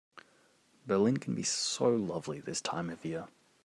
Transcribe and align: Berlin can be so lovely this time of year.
Berlin 0.87 1.17
can 1.17 1.35
be 1.35 1.43
so 1.43 1.87
lovely 1.87 2.39
this 2.39 2.59
time 2.59 2.89
of 2.89 3.05
year. 3.05 3.27